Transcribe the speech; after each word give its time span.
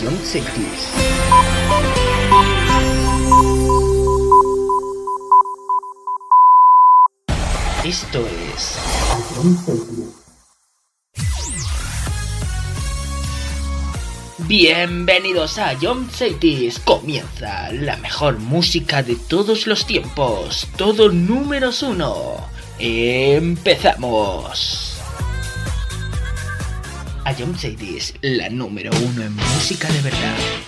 Young 0.00 0.16
Cities. 0.22 0.92
Esto 7.84 8.24
es 8.54 8.78
Bienvenidos 14.46 15.58
a 15.58 15.72
Young 15.72 16.08
Cities. 16.12 16.78
Comienza 16.78 17.72
la 17.72 17.96
mejor 17.96 18.38
música 18.38 19.02
de 19.02 19.16
todos 19.16 19.66
los 19.66 19.84
tiempos. 19.84 20.68
Todo 20.76 21.10
números 21.10 21.82
uno. 21.82 22.36
Empezamos. 22.78 24.87
A 27.28 27.32
Young 27.32 27.54
Cities, 27.58 28.14
la 28.22 28.48
número 28.48 28.90
uno 29.04 29.22
en 29.22 29.36
música 29.36 29.86
de 29.92 30.00
verdad. 30.00 30.67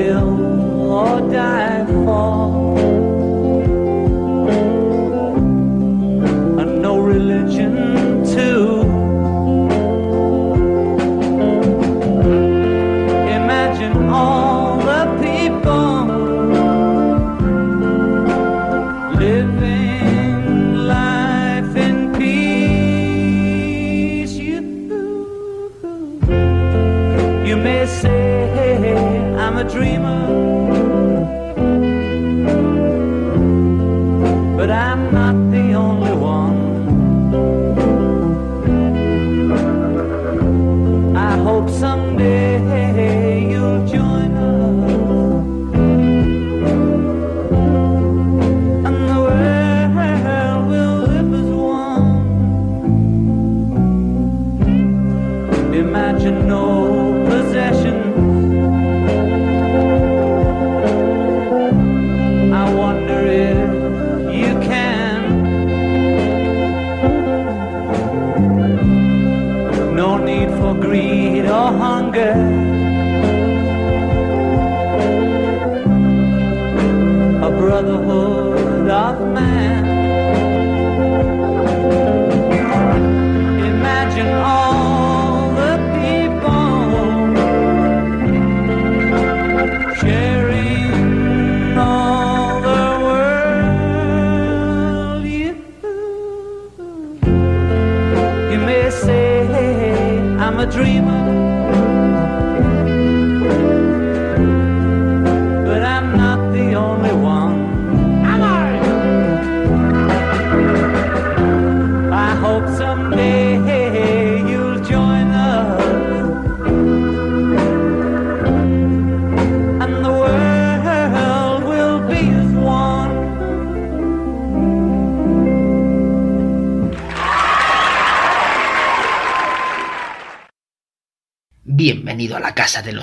skill 0.00 0.29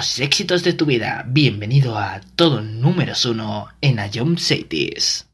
los 0.08 0.20
éxitos 0.22 0.64
de 0.64 0.72
tu 0.72 0.86
vida. 0.86 1.26
Bienvenido 1.28 1.98
a 1.98 2.22
todo 2.38 2.62
números 2.62 3.26
uno 3.26 3.68
en 3.82 4.00
Ion 4.14 4.38
Cities. 4.38 5.28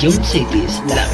Ion 0.00 0.12
Cities, 0.22 0.80
la 0.86 1.07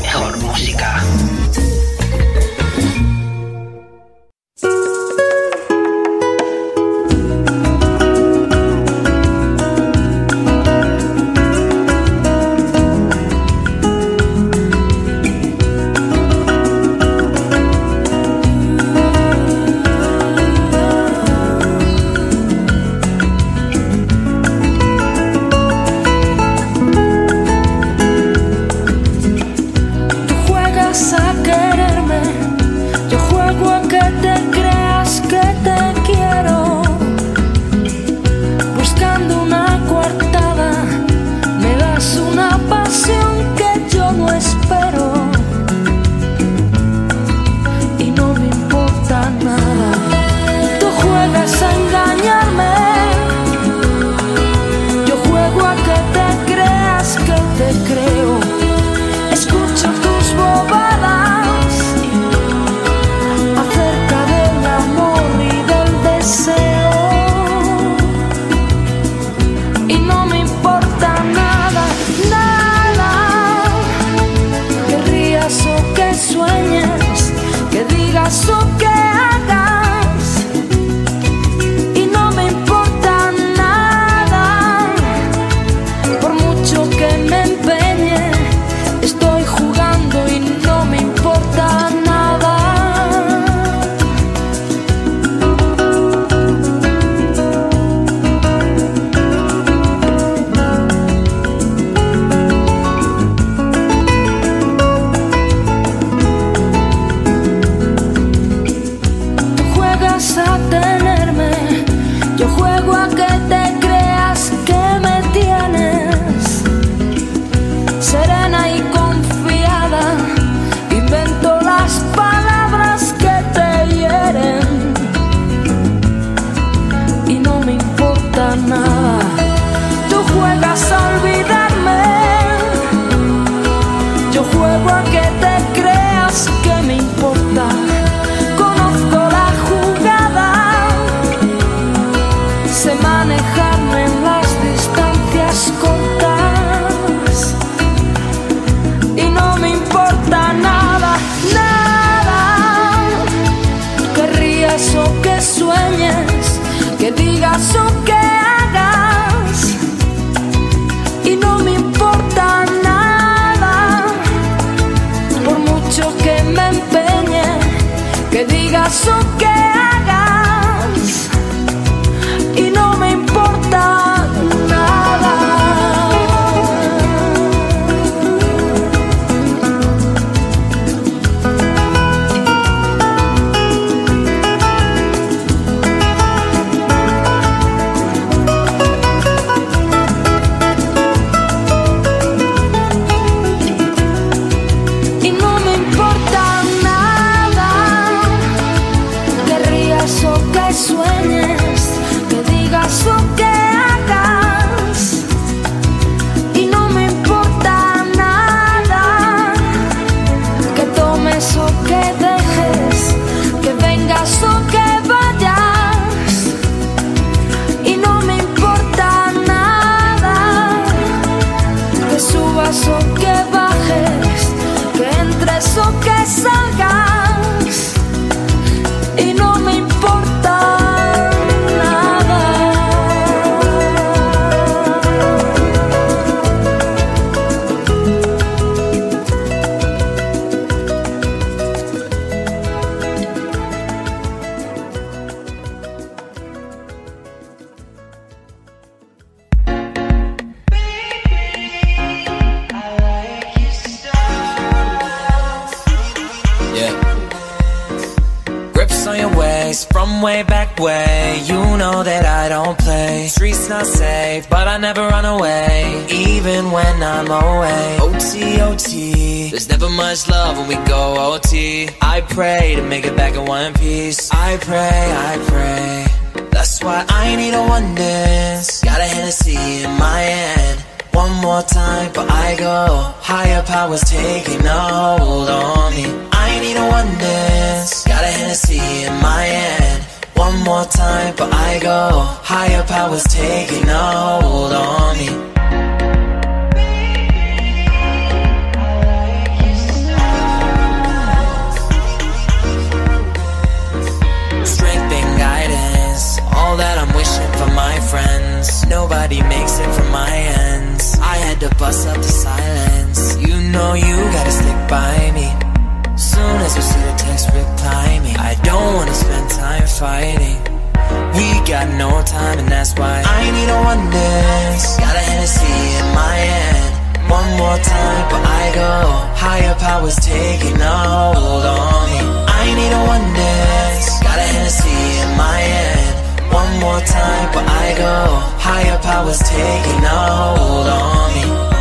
I 329.94 330.02
was 330.02 330.16
taking 330.16 330.74
a 330.80 330.90
hold 330.90 331.64
on 331.64 332.10
me. 332.10 332.18
I 332.50 332.64
need 332.74 332.92
a 332.92 333.02
one 333.06 333.26
dance, 333.32 334.10
got 334.24 334.36
a 334.36 334.42
Hennessy 334.42 334.90
in 335.22 335.30
my 335.38 335.58
hand. 335.70 336.52
One 336.52 336.80
more 336.80 336.98
time, 336.98 337.48
but 337.54 337.64
I 337.64 337.94
go 337.96 338.14
higher 338.58 338.98
powers 338.98 339.38
taking 339.38 340.02
a 340.02 340.18
hold 340.58 340.88
on 340.88 341.34
me. 341.34 341.73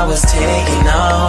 I 0.00 0.06
was 0.06 0.22
taking 0.22 0.88
off. 0.88 1.19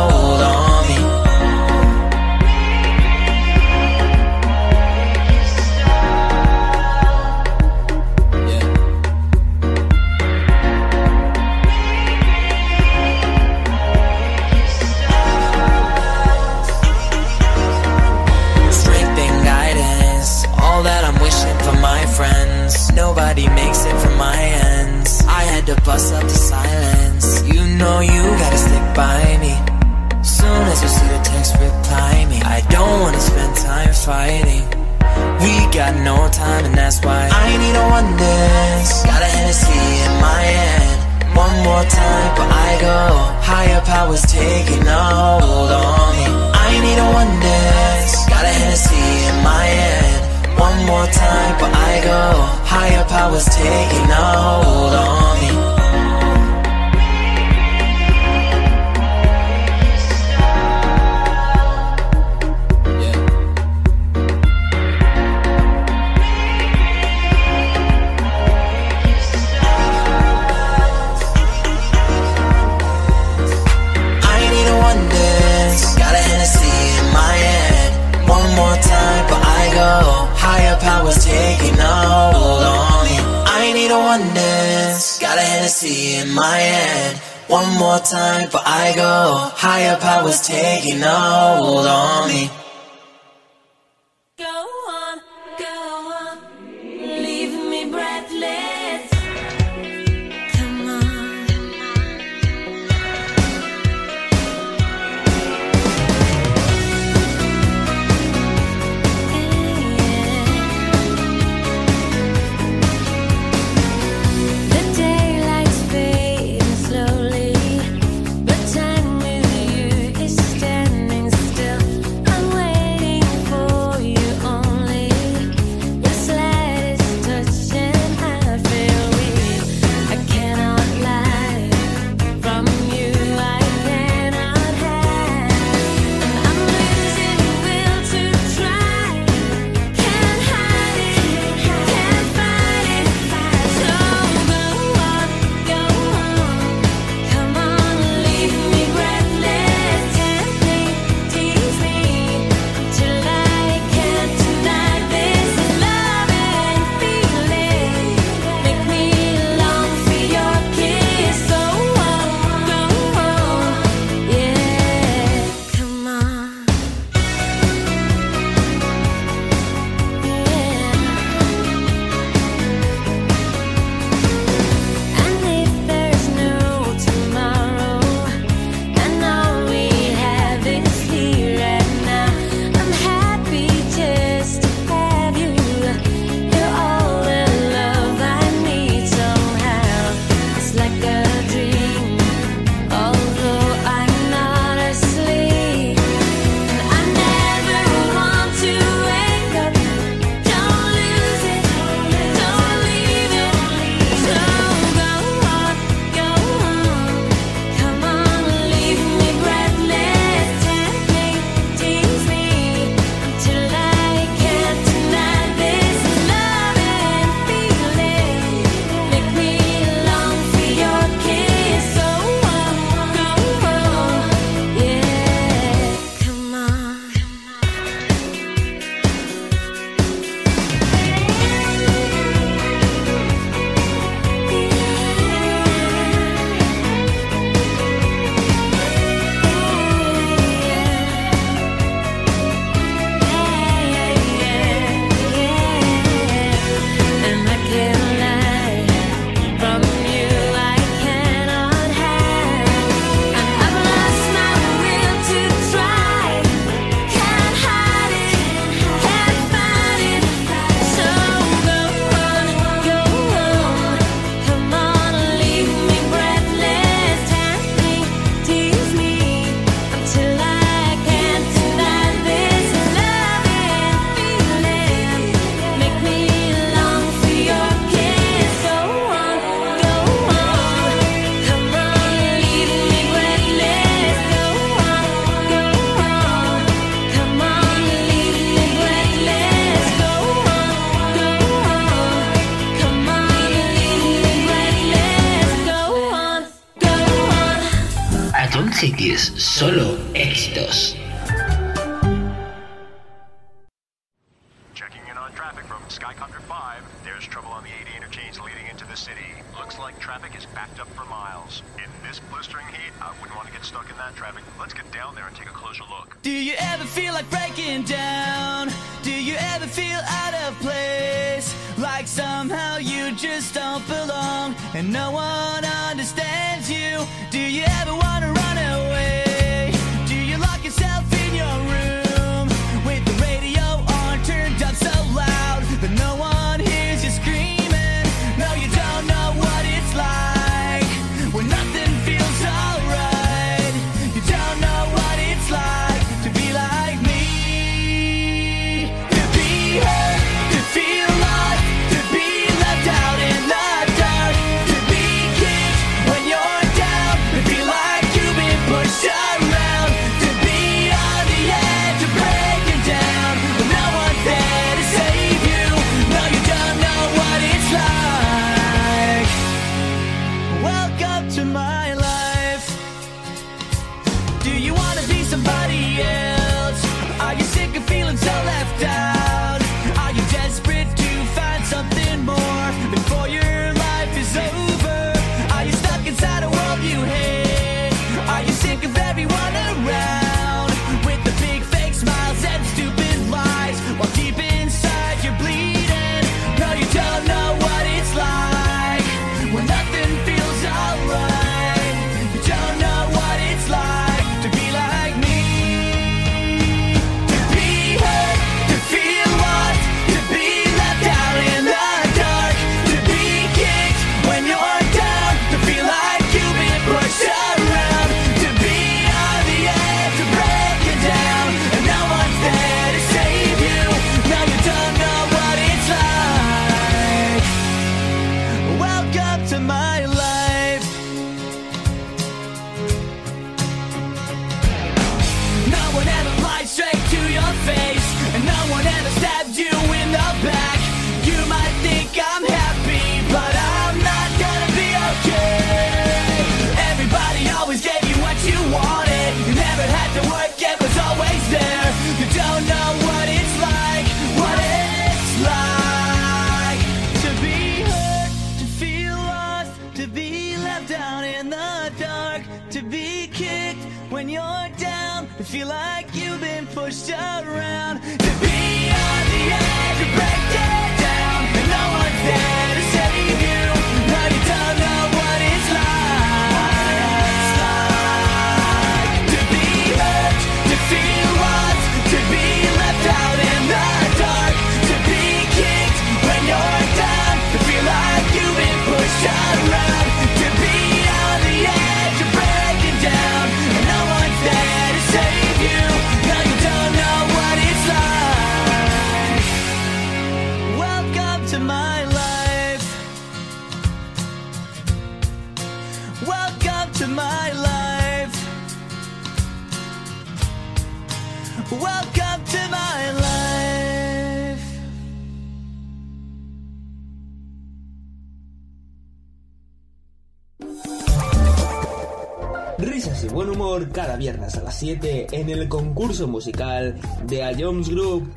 viernes 524.22 524.56
a 524.56 524.62
las 524.62 524.78
7 524.78 525.28
en 525.32 525.50
el 525.50 525.68
concurso 525.68 526.28
musical 526.28 526.96
de 527.26 527.44
A 527.44 527.54
Jones 527.58 527.90
Group. 527.90 528.32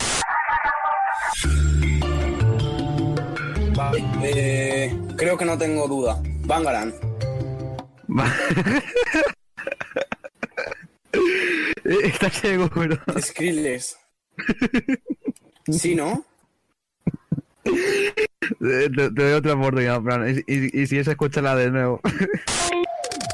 Eh, 4.22 4.98
creo 5.18 5.36
que 5.36 5.44
no 5.44 5.58
tengo 5.58 5.86
duda. 5.86 6.22
Bangaran. 6.46 6.94
Eh, 11.86 11.98
está 12.04 12.30
seguro. 12.30 12.96
Skrillex. 13.20 13.98
¿Sí, 15.70 15.94
no? 15.94 16.24
Eh, 17.66 18.88
te, 18.96 19.10
doy 19.10 19.32
otra 19.34 19.52
oportunidad, 19.52 20.00
Y, 20.26 20.40
y, 20.46 20.82
y 20.82 20.86
si 20.86 20.96
es, 20.96 21.06
escúchala 21.06 21.54
de 21.54 21.70
nuevo. 21.70 22.00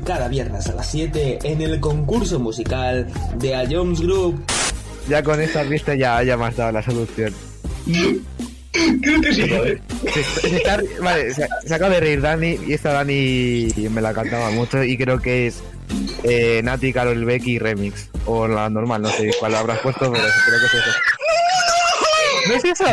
cada 0.00 0.28
viernes 0.28 0.66
a 0.68 0.74
las 0.74 0.90
7 0.90 1.38
en 1.44 1.60
el 1.60 1.80
concurso 1.80 2.38
musical 2.38 3.06
de 3.38 3.54
A 3.54 3.64
Jones 3.70 4.00
Group. 4.00 4.42
Ya 5.08 5.22
con 5.22 5.40
esta 5.40 5.62
pista 5.64 5.94
ya, 5.94 6.22
ya 6.22 6.36
me 6.36 6.46
has 6.46 6.56
dado 6.56 6.72
la 6.72 6.82
solución. 6.82 7.34
Creo 9.02 9.20
que 9.20 9.34
sí, 9.34 9.48
¿sabes? 9.48 9.80
Se, 10.14 10.22
se 10.48 10.56
está- 10.56 10.80
vale, 11.00 11.34
se, 11.34 11.46
se 11.66 11.74
acaba 11.74 11.94
de 11.94 12.00
reír 12.00 12.20
Dani 12.22 12.58
y 12.66 12.72
esta 12.72 12.92
Dani 12.92 13.68
me 13.90 14.00
la 14.00 14.14
cantaba 14.14 14.50
mucho 14.50 14.82
y 14.82 14.96
creo 14.96 15.20
que 15.20 15.46
es 15.48 15.62
eh, 16.22 16.62
Nati, 16.64 16.92
Carol 16.92 17.24
Becky 17.24 17.58
Remix. 17.58 18.08
O 18.24 18.46
la 18.48 18.70
normal, 18.70 19.02
no 19.02 19.10
sé 19.10 19.30
cuál 19.38 19.54
habrás 19.56 19.78
puesto, 19.80 20.10
pero 20.12 20.24
creo 20.46 20.60
que 20.60 20.66
es 20.66 20.74
eso. 20.74 20.98
¿No 22.48 22.54
es 22.54 22.64
eso? 22.64 22.84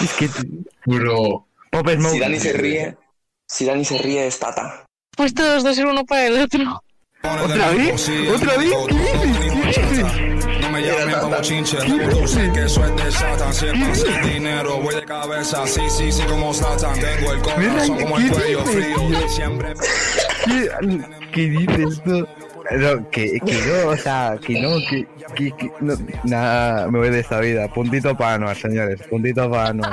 Es 0.00 0.12
que... 0.14 0.28
Bro. 0.86 1.46
Pop 1.70 1.88
Smoke. 1.88 2.12
Si 2.14 2.18
Dani 2.20 2.38
se 2.40 2.52
ríe, 2.52 2.96
si 3.48 3.64
Dani 3.64 3.84
se 3.84 3.98
ríe 3.98 4.26
es 4.26 4.38
Tata. 4.38 4.84
Pues 5.16 5.34
todos 5.34 5.62
dos 5.62 5.76
ser 5.76 5.86
uno 5.86 6.04
para 6.04 6.26
el 6.26 6.42
otro. 6.42 6.82
¿Otra 7.22 7.70
vez? 7.70 8.10
¿Otra 8.34 8.56
vez? 8.56 8.74
¿Qué 8.88 9.82
dices? 9.82 10.06
No 10.60 10.70
me 10.70 10.82
llamen 10.82 11.20
como 11.20 11.40
chinche, 11.40 11.78
tú 12.10 12.28
sé 12.28 12.50
que 12.52 12.60
de 12.60 12.68
Satan. 12.68 13.54
Si 13.54 13.66
es 13.66 13.72
para 13.72 13.92
hacer 13.92 14.24
dinero, 14.24 14.80
voy 14.80 14.94
de 14.94 15.04
cabeza. 15.04 15.66
Sí, 15.66 15.80
sí, 15.88 16.12
sí, 16.12 16.22
como 16.24 16.52
Satan. 16.52 16.98
Tengo 17.00 17.32
el 17.32 17.40
corazón 17.40 18.00
como 18.00 18.18
el 18.18 18.30
cuello 18.30 18.64
frío. 18.64 19.28
Siempre. 19.28 19.74
¿Qué, 20.44 20.70
qué 21.32 21.40
dices 21.48 22.02
tú? 22.04 22.26
No, 22.72 23.10
que, 23.10 23.38
que 23.46 23.54
no, 23.62 23.90
o 23.90 23.96
sea, 23.96 24.36
que 24.44 24.60
no, 24.60 24.78
que, 24.90 25.06
que, 25.36 25.52
que 25.52 25.70
no, 25.80 25.94
nada, 26.24 26.90
me 26.90 26.98
voy 26.98 27.10
de 27.10 27.20
esta 27.20 27.38
vida. 27.40 27.68
Puntito 27.72 28.16
para 28.16 28.34
Anuar, 28.34 28.56
señores, 28.56 29.00
puntito 29.08 29.48
para 29.48 29.68
Anuar. 29.68 29.92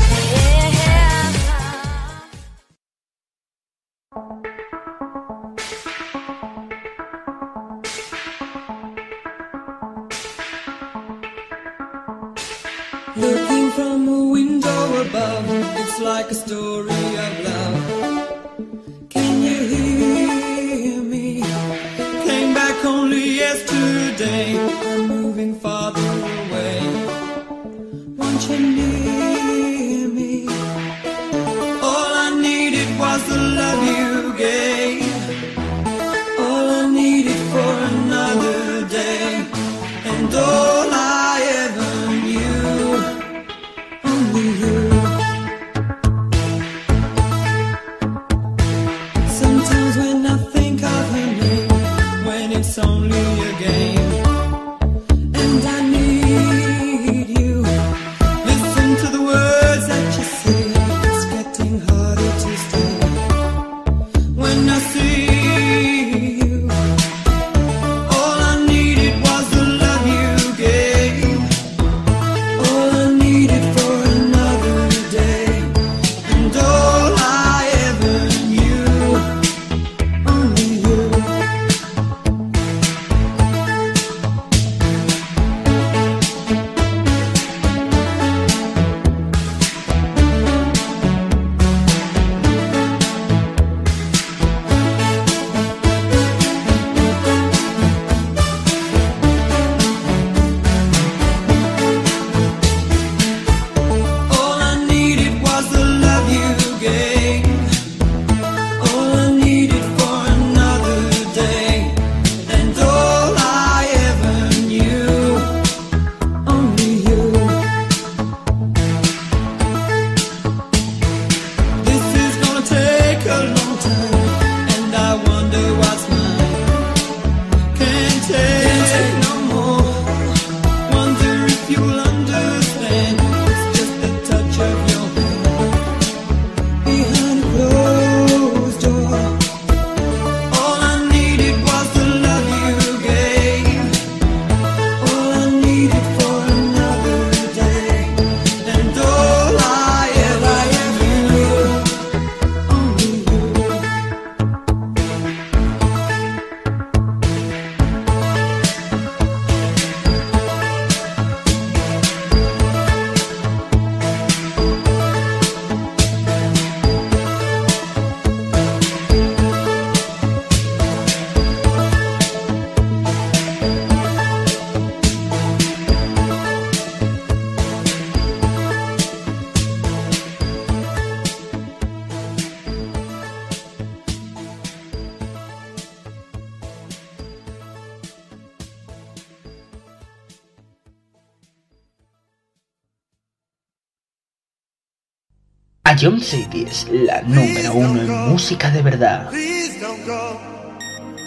John 196.01 196.19
City 196.19 196.65
es 196.67 196.87
la 196.89 197.21
número 197.21 197.73
uno 197.75 198.01
en 198.01 198.29
música 198.31 198.71
de 198.71 198.81
verdad. 198.81 199.29
Please 199.29 199.79
don't 199.79 200.03
go. 200.07 200.39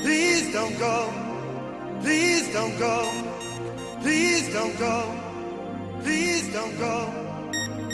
Please 0.02 0.52
don't 0.52 0.76
go. 0.80 1.12
Please 2.02 2.52
don't 2.52 2.76
go. 2.80 3.04
Please 4.02 4.52
don't 4.52 4.76
go. 4.76 5.04
Please 6.02 6.52
don't 6.52 6.76
go. 6.80 7.06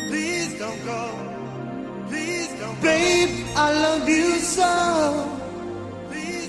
Please 0.09 0.59
don't 0.59 0.85
go. 0.87 1.11
Please 2.09 2.49
don't 2.59 2.81
go. 2.81 2.83
Babe, 2.83 3.28
I 3.55 3.72
love 3.72 4.09
you 4.09 4.39
so. 4.39 5.37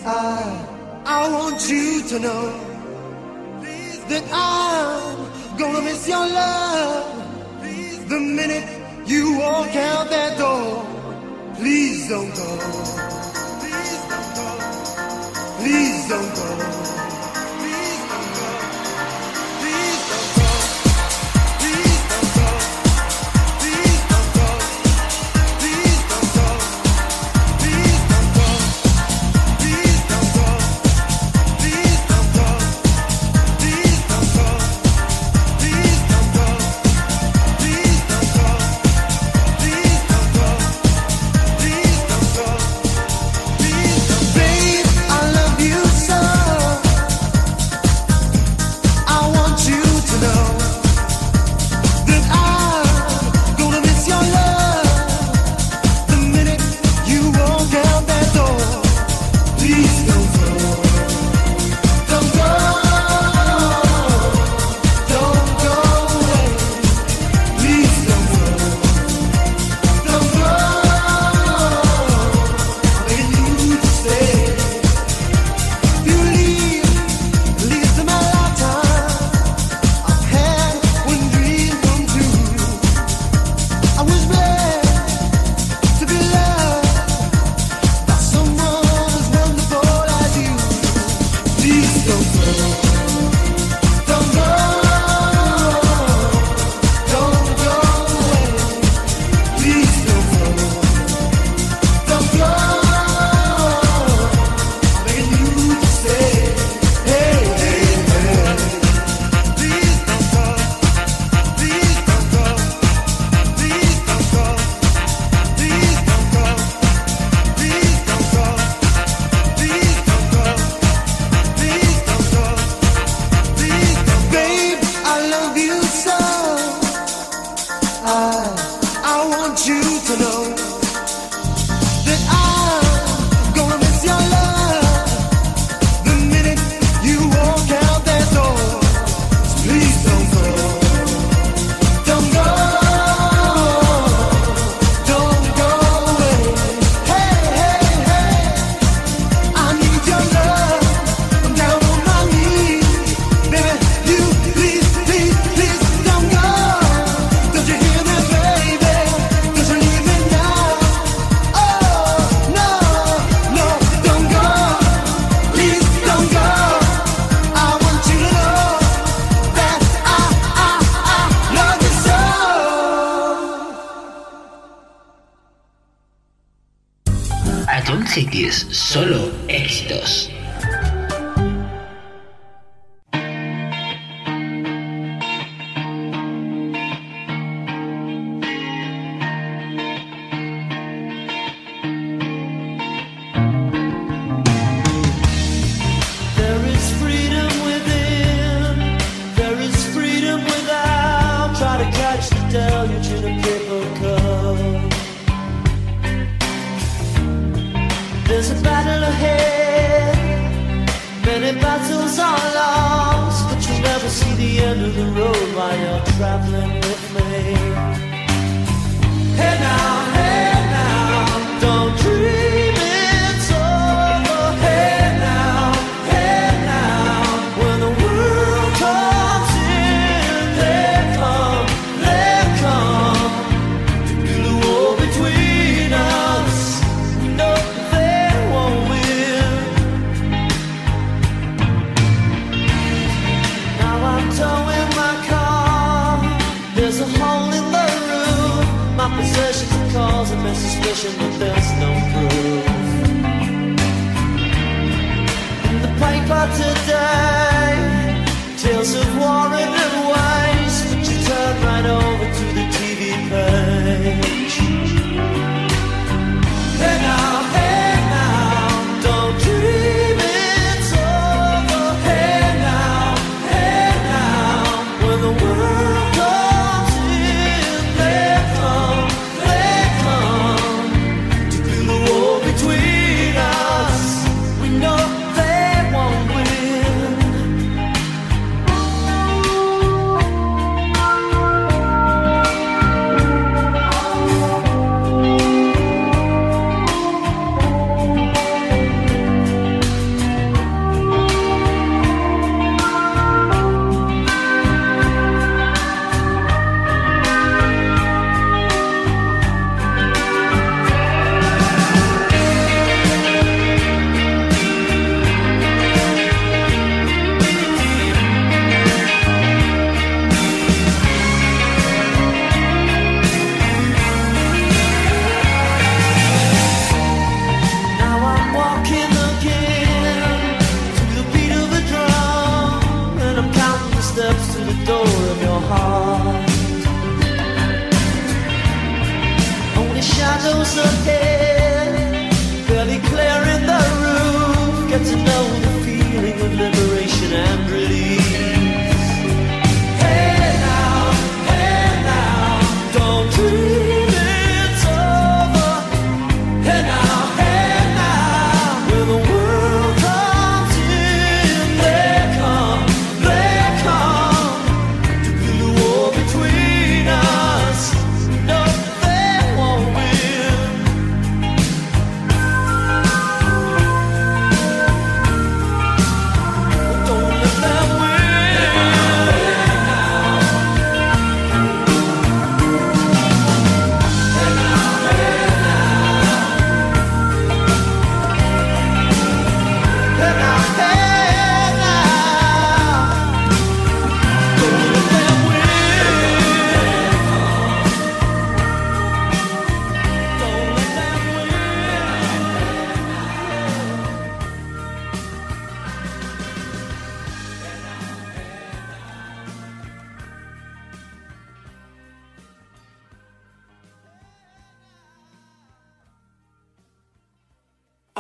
I, 0.06 0.66
I 1.06 1.30
want 1.30 1.70
you 1.70 2.02
to 2.08 2.20
know 2.20 2.54
Please 3.60 4.00
that 4.06 4.24
I'm 4.32 5.58
gonna 5.58 5.82
miss 5.82 6.08
your 6.08 6.26
love 6.26 7.22
the 8.08 8.20
minute. 8.20 8.81
You 9.06 9.38
walk 9.38 9.76
out 9.76 10.10
that 10.10 10.38
door. 10.38 10.86
Please 11.56 12.08
don't 12.08 12.30
go. 12.36 12.58
Please 13.60 14.02
don't 14.10 14.36
go. 14.36 14.48
Please 15.60 16.10
don't 16.10 16.36
go. 16.36 17.01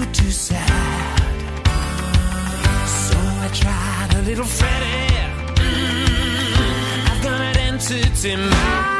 were 0.00 0.12
too 0.12 0.30
sad. 0.30 1.20
So 2.86 3.16
I 3.18 3.48
tried 3.52 4.14
a 4.18 4.22
little 4.22 4.46
Freddy. 4.46 5.14
Mm, 5.56 7.10
I've 7.10 7.22
got 7.22 7.40
an 7.40 7.56
entity 7.58 8.36
mind. 8.36 8.99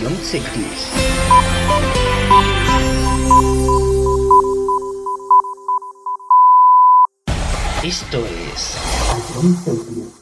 John 0.00 0.16
Esto 7.82 8.24
es 8.26 10.19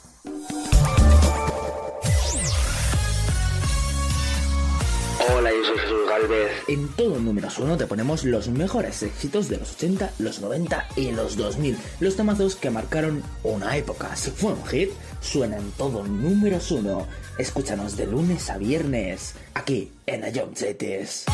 En 6.68 6.88
todo 6.88 7.18
número 7.18 7.48
uno 7.58 7.76
te 7.76 7.86
ponemos 7.86 8.24
los 8.24 8.48
mejores 8.48 9.02
éxitos 9.02 9.48
de 9.48 9.56
los 9.56 9.72
80, 9.72 10.12
los 10.18 10.40
90 10.40 10.88
y 10.96 11.12
los 11.12 11.36
2000. 11.36 11.78
Los 12.00 12.16
temazos 12.16 12.56
que 12.56 12.70
marcaron 12.70 13.22
una 13.42 13.76
época. 13.76 14.14
Si 14.16 14.30
fue 14.30 14.52
un 14.52 14.64
hit, 14.66 14.90
suena 15.20 15.56
en 15.56 15.70
todo 15.72 16.04
número 16.04 16.58
uno. 16.70 17.06
Escúchanos 17.38 17.96
de 17.96 18.06
lunes 18.06 18.50
a 18.50 18.58
viernes, 18.58 19.34
aquí 19.54 19.92
en 20.06 20.24
Ayomchetes. 20.24 21.24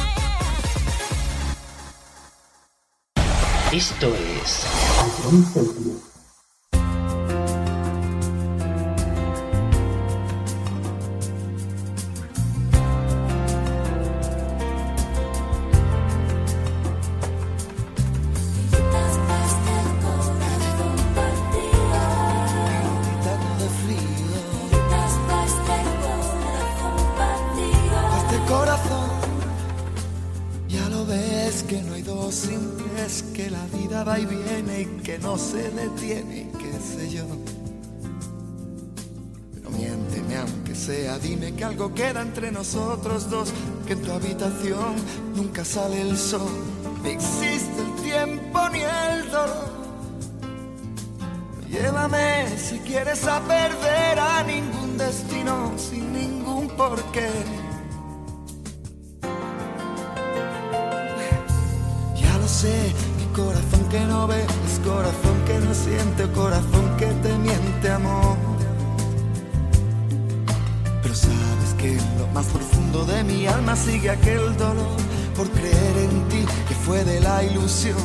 Esto 3.73 4.15
es 4.15 6.14
nosotros 42.65 43.29
dos, 43.29 43.53
que 43.87 43.93
en 43.93 44.01
tu 44.01 44.11
habitación 44.11 44.97
nunca 45.35 45.67
sale 45.67 46.01
el 46.01 46.17
sol, 46.17 46.49
ni 47.03 47.11
existe 47.11 47.79
el 47.79 47.95
tiempo 48.03 48.59
ni 48.71 48.81
el 48.81 49.31
dolor. 49.31 49.75
Llévame 51.69 52.47
si 52.57 52.79
quieres 52.79 53.27
a 53.27 53.39
perder 53.41 54.19
a 54.19 54.43
ningún 54.45 54.97
destino 54.97 55.75
sin 55.77 56.11
ningún 56.15 56.69
porqué. 56.69 57.29
sigue 73.85 74.11
aquel 74.11 74.57
dolor 74.57 74.97
por 75.37 75.49
creer 75.51 75.97
en 76.09 76.29
ti 76.29 76.45
que 76.69 76.75
fue 76.75 77.05
de 77.05 77.21
la 77.21 77.43
ilusión 77.43 77.99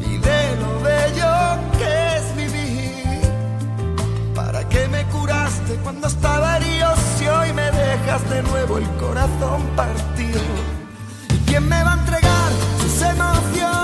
y 0.00 0.18
de 0.18 0.56
lo 0.60 0.80
bello 0.80 1.32
que 1.78 2.16
es 2.16 2.36
vivir. 2.36 3.20
¿Para 4.34 4.68
qué 4.68 4.86
me 4.88 5.04
curaste 5.06 5.74
cuando 5.82 6.06
estaba 6.06 6.56
herido 6.56 6.94
si 7.18 7.26
hoy 7.26 7.52
me 7.52 7.70
dejas 7.70 8.28
de 8.30 8.42
nuevo 8.42 8.78
el 8.78 8.88
corazón 9.04 9.62
partido? 9.74 10.42
¿Y 11.34 11.38
quién 11.46 11.68
me 11.68 11.82
va 11.82 11.94
a 11.94 11.98
entregar 11.98 12.50
sus 12.80 13.02
emociones? 13.02 13.83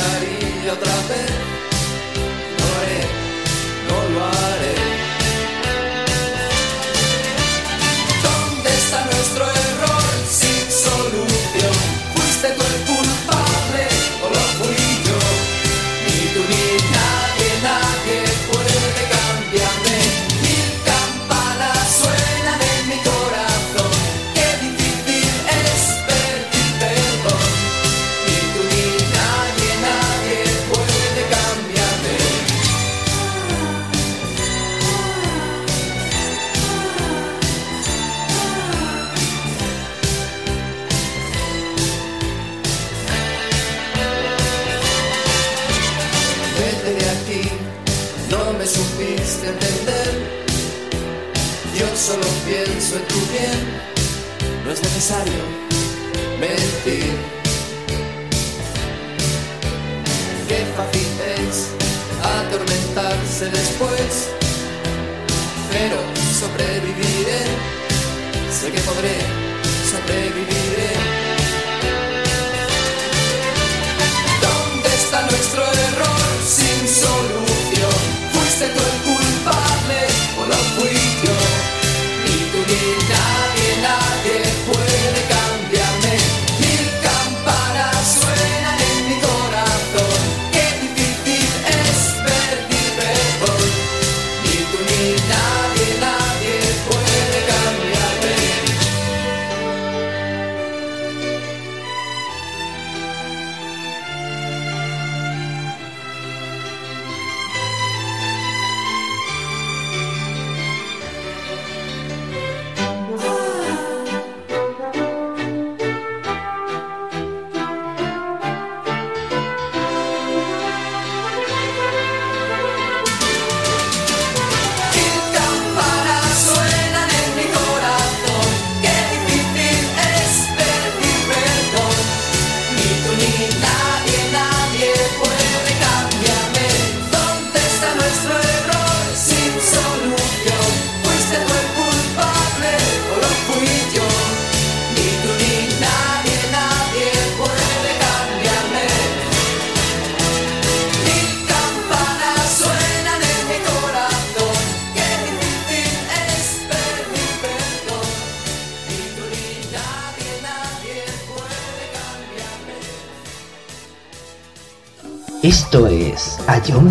mascarilla 0.00 0.72
otra 0.72 0.92
vez. 1.08 1.59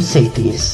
cities. 0.09 0.68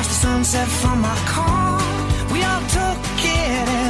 Watch 0.00 0.08
the 0.08 0.14
sunset 0.14 0.66
from 0.66 1.02
my 1.02 1.14
car. 1.26 1.78
We 2.32 2.42
all 2.42 2.62
took 2.68 3.22
it 3.22 3.68
in. 3.68 3.89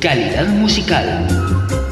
Calidad 0.00 0.48
musical. 0.48 1.85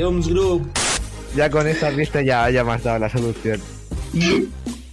Jones 0.00 0.28
Group. 0.28 0.70
Ya 1.36 1.50
con 1.50 1.66
esta 1.68 1.90
pista 1.90 2.22
ya, 2.22 2.48
ya 2.50 2.64
me 2.64 2.72
has 2.72 2.82
dado 2.82 2.98
la 2.98 3.08
solución. 3.08 3.60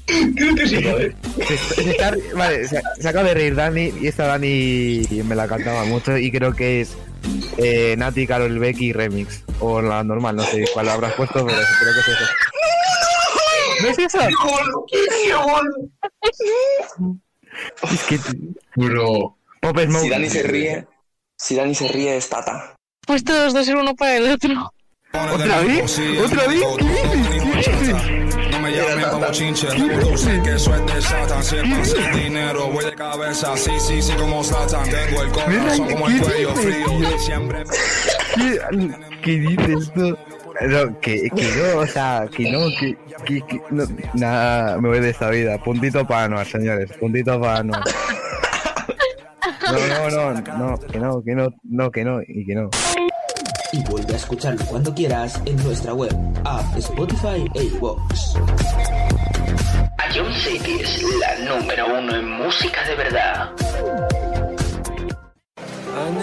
Creo 0.06 0.56
que 0.56 0.68
sí, 0.68 0.84
¿vale? 0.84 1.16
Se, 1.48 1.58
se 1.58 1.90
está- 1.92 2.16
vale, 2.36 2.68
se, 2.68 2.82
se 3.00 3.08
acaba 3.10 3.28
de 3.30 3.34
reír 3.34 3.56
Dani 3.56 3.94
y 4.02 4.08
esta 4.08 4.26
Dani 4.28 5.02
me 5.26 5.36
la 5.36 5.48
cantaba 5.48 5.84
mucho 5.86 6.18
y 6.18 6.32
creo 6.32 6.54
que 6.54 6.82
es 6.82 6.96
eh, 7.58 7.96
Nati, 7.98 8.28
Carol 8.28 8.60
Becky 8.60 8.94
remix. 8.94 9.44
O 9.60 9.82
la 9.82 10.04
normal, 10.04 10.36
no 10.36 10.44
sé 10.44 10.66
cuál 10.74 10.90
habrás 10.90 11.14
puesto, 11.14 11.46
pero 11.46 11.58
creo 11.58 11.94
que 11.94 12.00
es 12.00 12.08
eso. 12.08 12.26
¿No 13.82 13.88
es 13.90 14.00
eso? 14.00 14.20
Es 17.92 18.04
que... 18.04 18.20
Bro. 18.76 19.38
Pop 19.62 19.80
Smoke. 19.80 20.04
Si 20.04 20.10
Dani 20.10 20.30
se 20.30 20.44
ríe, 20.44 20.88
si 21.38 21.56
Dani 21.56 21.74
se 21.76 21.88
ríe 21.88 22.18
es 22.18 22.30
Tata. 22.30 22.76
Pues 23.06 23.24
todos 23.24 23.54
dos 23.54 23.66
ser 23.66 23.76
uno 23.78 23.96
para 23.96 24.18
el 24.18 24.30
otro. 24.32 24.72
¿Otra 25.38 25.62
vez? 25.62 26.02
¿Otra 26.26 26.48
vez? 26.48 26.62
No 28.52 28.60
me 28.60 28.72
llamen 28.72 29.06
como 29.12 29.32
chinche, 29.32 29.68
tú 29.68 30.18
sé 30.18 30.42
que 30.44 30.56
es 30.56 30.66
de 30.66 31.02
Satan. 31.02 31.44
Si 31.44 31.58
es 31.58 31.62
para 31.62 31.82
hacer 31.82 32.16
dinero, 32.16 32.68
voy 32.72 32.86
de 32.86 32.96
cabeza. 32.96 33.56
Sí, 33.56 33.72
sí, 33.80 34.02
sí, 34.02 34.14
como 34.14 34.44
Satan. 34.44 34.90
Tengo 34.90 35.22
el 35.22 35.30
corazón 35.30 35.92
como 35.92 36.08
el 36.08 36.22
cuello 36.22 36.56
frío. 36.56 37.20
Siempre. 37.20 37.64
¿Qué, 38.36 38.60
qué 39.22 39.32
dices 39.32 39.92
tú? 39.94 40.18
No, 40.60 41.00
que, 41.02 41.30
que 41.36 41.44
no, 41.56 41.82
o 41.82 41.86
sea, 41.86 42.28
que 42.36 42.52
no, 42.52 42.70
que, 42.80 42.98
que, 43.26 43.42
que 43.46 43.62
no, 43.70 43.84
nada, 44.16 44.82
me 44.82 44.90
voy 44.90 45.02
de 45.02 45.12
esta 45.12 45.30
vida. 45.30 45.60
Puntito 45.64 46.08
para 46.08 46.24
Anuar, 46.24 46.48
señores, 46.48 46.92
puntito 47.00 47.40
para 47.40 47.60
Anuar. 47.60 47.84
No, 49.72 50.10
no, 50.10 50.34
no, 50.34 50.42
no, 50.58 50.80
que 50.80 50.98
no, 51.00 51.22
que 51.24 51.36
no, 51.36 51.54
no, 51.64 51.92
que 51.92 52.04
no, 52.04 52.22
y 52.28 52.44
que 52.44 52.56
no. 52.56 52.72
Y 53.72 53.84
vuelve 53.84 54.14
a 54.14 54.18
escucharlo 54.18 54.66
cuando 54.66 54.94
quieras 54.94 55.42
en 55.46 55.62
nuestra 55.64 55.94
web, 55.94 56.16
app, 56.46 56.78
Spotify 56.78 57.50
e 57.54 57.64
iVoox. 57.64 58.36
Ion 60.16 60.34
City 60.34 60.80
es 60.82 61.04
la 61.20 61.56
número 61.56 61.86
uno 62.00 62.16
en 62.16 62.30
música 62.30 62.84
de 62.88 62.96
verdad. 62.96 63.52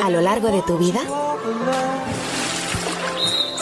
A 0.02 0.10
lo 0.10 0.20
largo 0.20 0.48
de 0.48 0.62
tu 0.62 0.78
vida, 0.78 1.00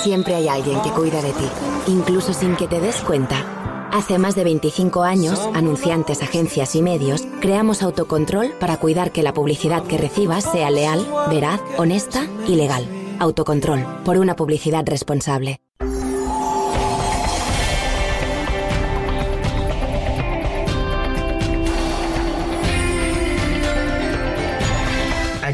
siempre 0.03 0.37
hay 0.37 0.49
alguien 0.49 0.81
que 0.83 0.91
cuida 0.91 1.21
de 1.21 1.33
ti, 1.33 1.49
incluso 1.89 2.33
sin 2.33 2.55
que 2.57 2.69
te 2.69 2.81
des 2.81 2.97
cuenta. 3.01 3.89
Hace 3.93 4.19
más 4.19 4.35
de 4.37 4.45
25 4.45 5.03
años, 5.03 5.41
anunciantes, 5.55 6.23
agencias 6.23 6.77
y 6.77 6.83
medios, 6.83 7.25
creamos 7.41 7.83
autocontrol 7.83 8.53
para 8.61 8.79
cuidar 8.79 9.11
que 9.11 9.23
la 9.23 9.35
publicidad 9.35 9.83
que 9.83 9.99
recibas 9.99 10.45
sea 10.45 10.71
leal, 10.71 11.07
veraz, 11.29 11.61
honesta 11.77 12.27
y 12.47 12.55
legal. 12.55 13.02
Autocontrol, 13.23 13.87
por 14.05 14.19
una 14.19 14.35
publicidad 14.35 14.85
responsable. 14.85 15.61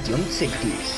Ion 0.06 0.24
City. 0.30 0.97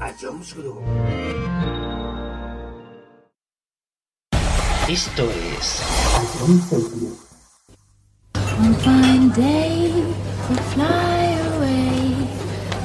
A 0.00 0.12
Jones 0.12 0.54
Esto 4.88 5.28
es 5.58 5.82
One 8.58 8.74
fine 8.74 9.30
day 9.30 9.90
we'll 10.48 10.58
fly 10.72 11.36
away. 11.50 12.14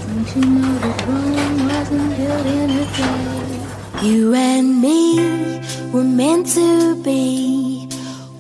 Don't 0.07 0.35
you 0.35 0.41
know 0.41 0.80
that 0.80 1.06
Rome 1.07 1.68
wasn't 1.69 2.18
built 2.18 2.45
in 2.48 2.69
a 2.72 2.85
day? 2.98 4.07
You 4.07 4.34
and 4.34 4.81
me 4.81 5.61
were 5.91 6.03
meant 6.03 6.48
to 6.56 6.95
be 7.03 7.88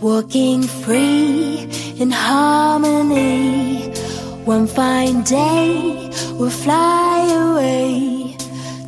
walking 0.01 0.63
free 0.63 1.69
in 1.99 2.09
harmony. 2.09 3.93
One 4.45 4.65
fine 4.65 5.21
day 5.21 6.09
we'll 6.39 6.49
fly 6.49 7.27
away. 7.29 8.22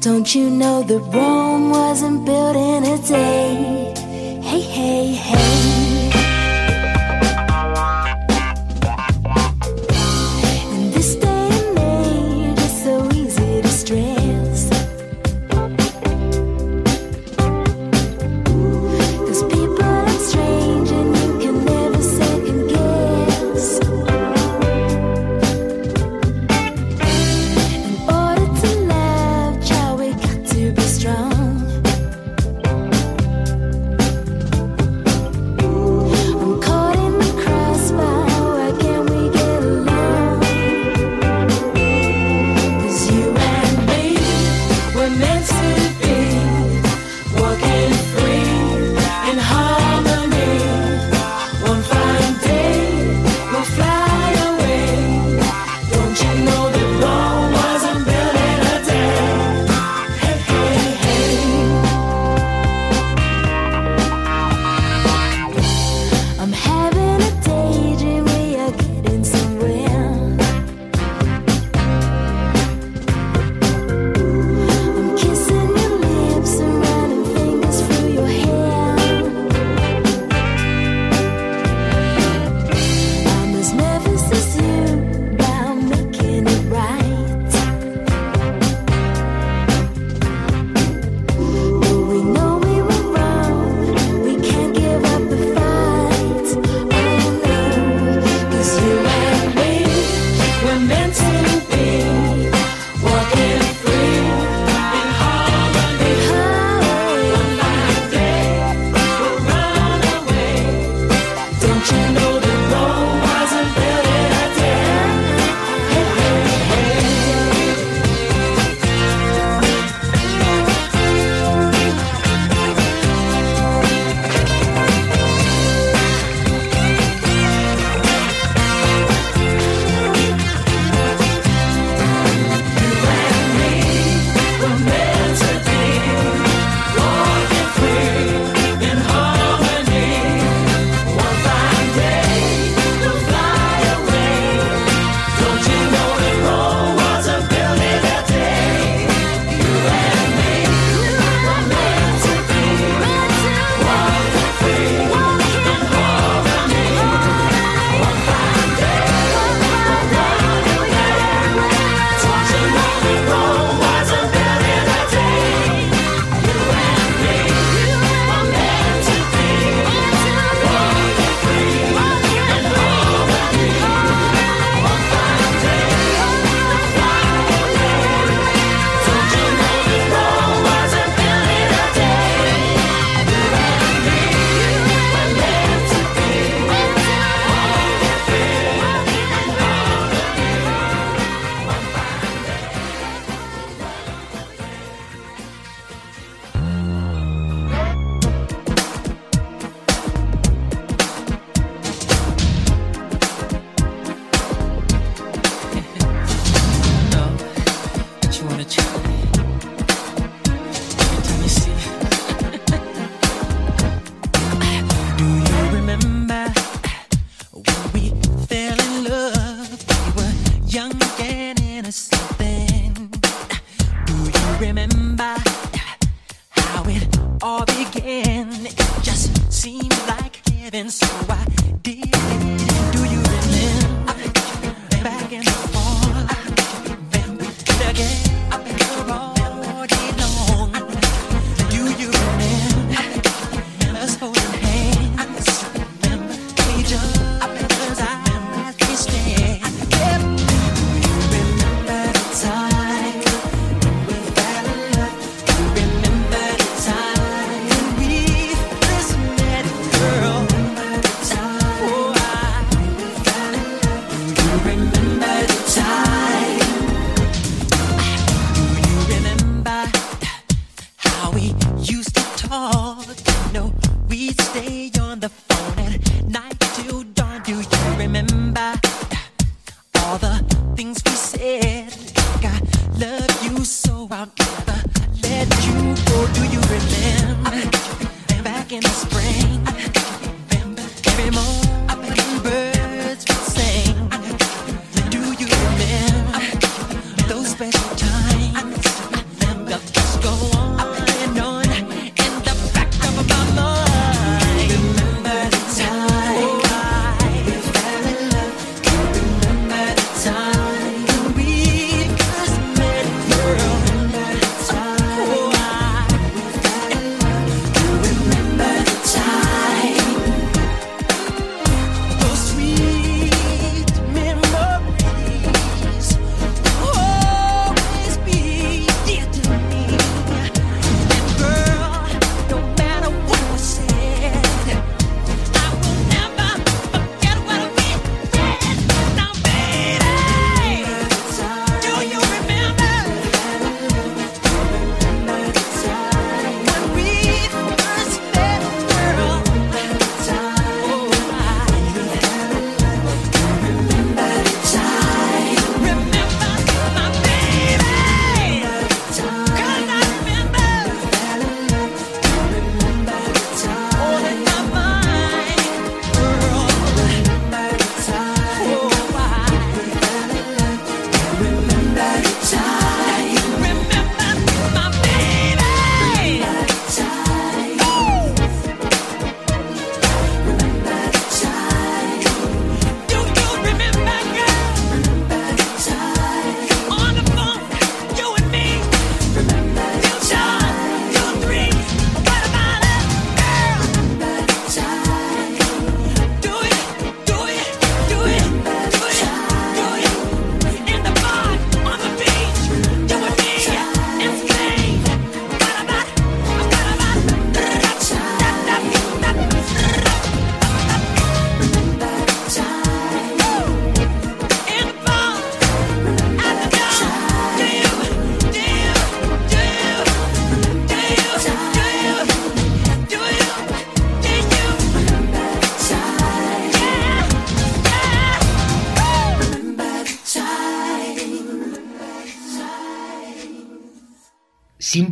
Don't 0.05 0.35
you 0.35 0.51
know 0.51 0.83
that 0.83 0.99
Rome 0.99 1.71
wasn't 1.71 2.25
built 2.25 2.55
in 2.55 2.83
a 2.83 2.97
day? 2.99 3.91
Hey, 4.43 4.61
hey, 4.61 5.13
hey. 5.13 5.74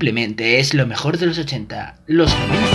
Simplemente 0.04 0.60
es 0.60 0.74
lo 0.74 0.86
mejor 0.86 1.18
de 1.18 1.28
los 1.28 1.40
80, 1.40 1.96
los 2.08 2.30
90 2.30 2.73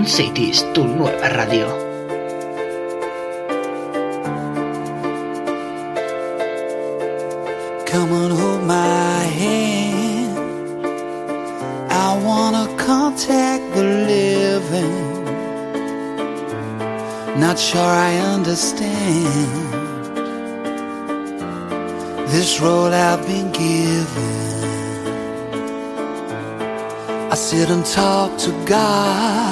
Cities, 0.00 0.64
tu 0.74 0.84
nueva 0.84 1.28
radio. 1.36 1.68
Come 7.86 8.12
and 8.12 8.32
hold 8.32 8.62
my 8.64 9.22
hand. 9.40 10.36
I 11.90 12.18
wanna 12.26 12.66
contact 12.76 13.62
the 13.74 13.84
living. 13.84 15.24
Not 17.38 17.58
sure 17.58 17.94
I 18.08 18.12
understand 18.34 19.72
this 22.32 22.60
role 22.60 22.92
I've 22.92 23.24
been 23.26 23.52
given. 23.52 24.42
I 27.30 27.34
sit 27.34 27.70
and 27.70 27.84
talk 27.86 28.36
to 28.44 28.50
God, 28.66 29.51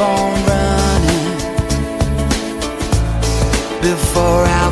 On 0.00 0.44
running 0.46 1.28
before 3.82 4.44
I've 4.44 4.67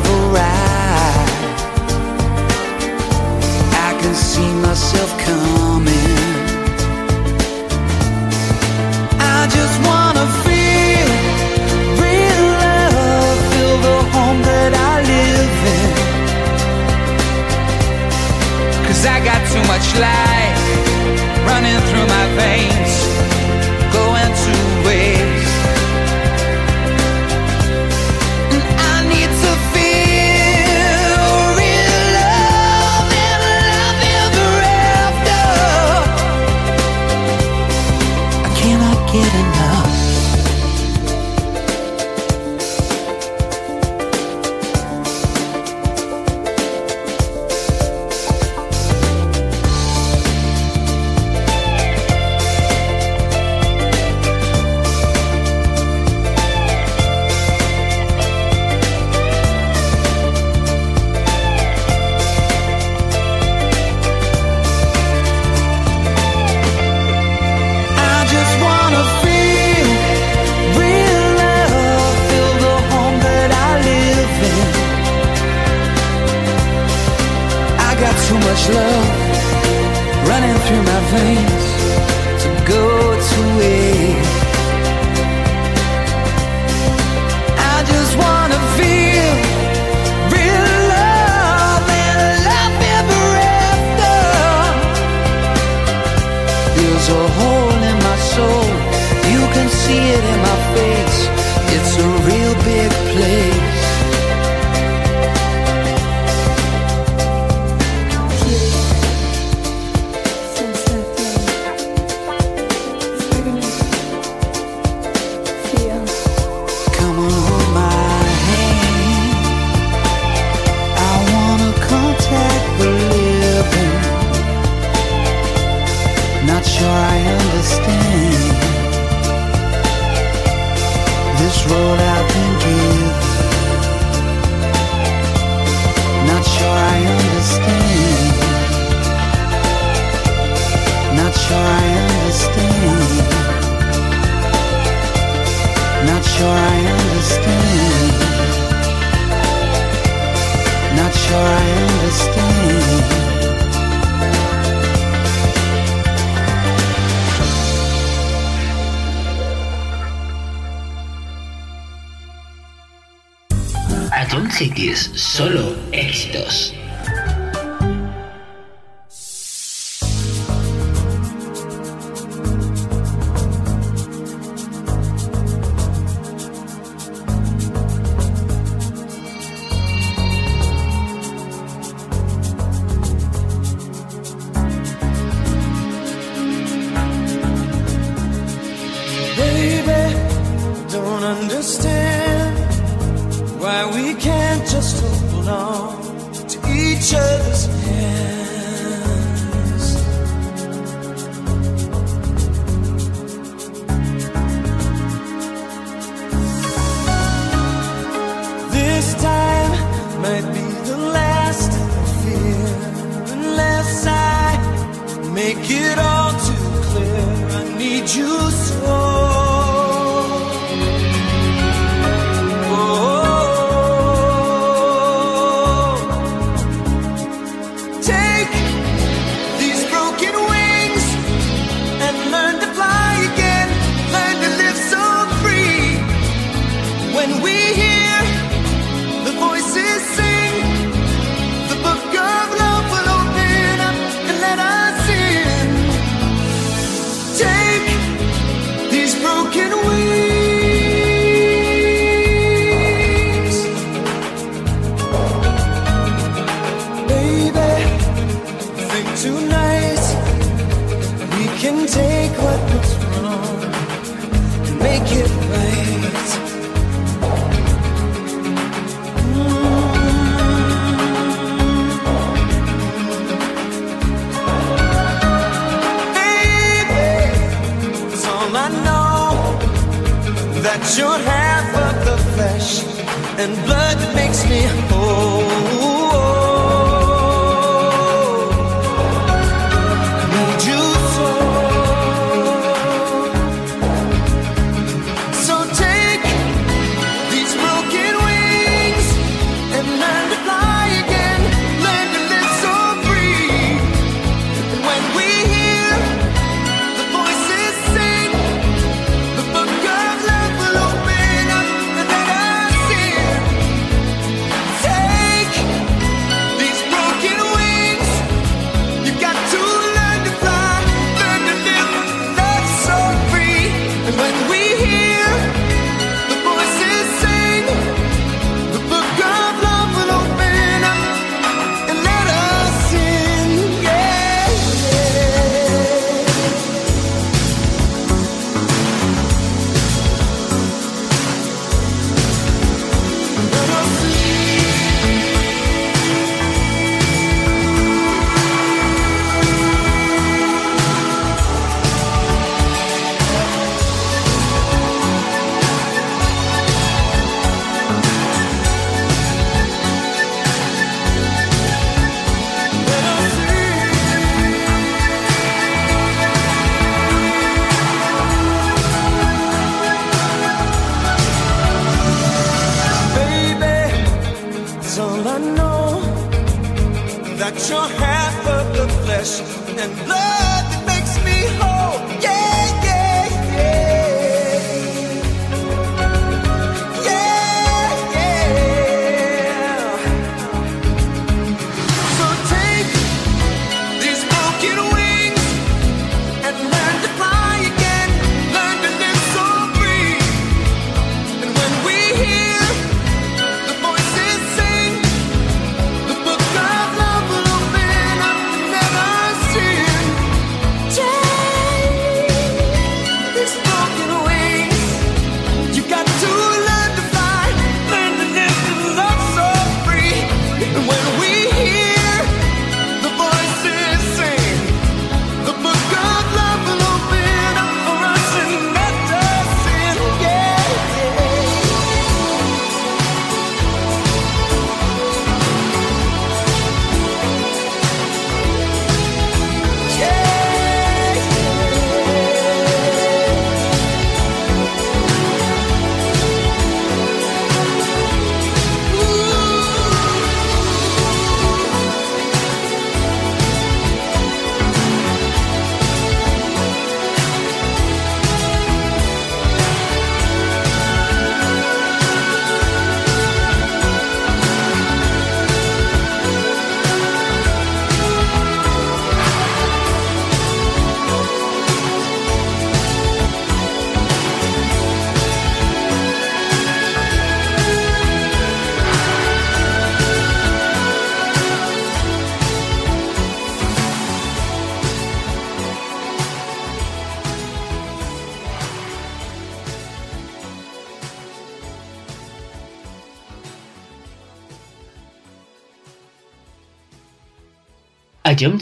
John 498.37 498.59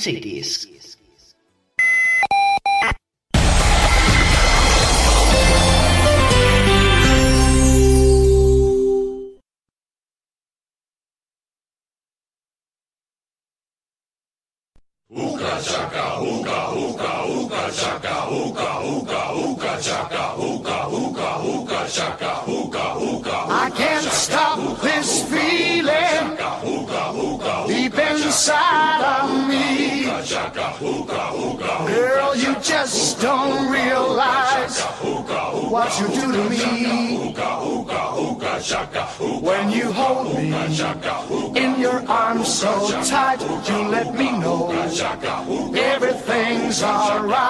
things 46.81 47.09
are 47.09 47.25
right. 47.25 47.44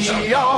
Shut. 0.00 0.49